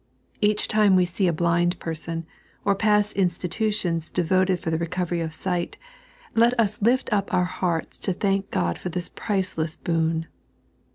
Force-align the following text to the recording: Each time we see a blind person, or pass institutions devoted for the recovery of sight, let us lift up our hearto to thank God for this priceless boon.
Each 0.41 0.67
time 0.67 0.95
we 0.95 1.05
see 1.05 1.27
a 1.27 1.31
blind 1.31 1.77
person, 1.77 2.25
or 2.65 2.73
pass 2.73 3.13
institutions 3.13 4.09
devoted 4.09 4.59
for 4.59 4.71
the 4.71 4.79
recovery 4.79 5.21
of 5.21 5.31
sight, 5.31 5.77
let 6.33 6.59
us 6.59 6.81
lift 6.81 7.13
up 7.13 7.31
our 7.31 7.45
hearto 7.45 7.99
to 8.01 8.11
thank 8.13 8.49
God 8.49 8.79
for 8.79 8.89
this 8.89 9.09
priceless 9.09 9.77
boon. 9.77 10.25